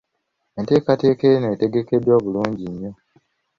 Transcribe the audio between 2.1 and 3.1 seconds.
bulungi nnyo!